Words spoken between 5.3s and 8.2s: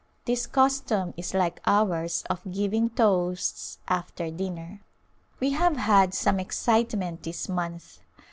We have had some excitement this month.